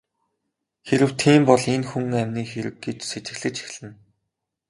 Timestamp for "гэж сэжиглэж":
2.83-3.55